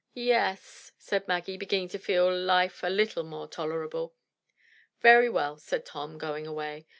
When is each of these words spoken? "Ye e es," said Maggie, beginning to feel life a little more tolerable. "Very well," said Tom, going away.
"Ye 0.15 0.29
e 0.29 0.31
es," 0.33 0.93
said 0.97 1.27
Maggie, 1.27 1.57
beginning 1.57 1.89
to 1.89 1.99
feel 1.99 2.35
life 2.35 2.81
a 2.81 2.89
little 2.89 3.21
more 3.23 3.47
tolerable. 3.47 4.15
"Very 5.01 5.29
well," 5.29 5.59
said 5.59 5.85
Tom, 5.85 6.17
going 6.17 6.47
away. 6.47 6.87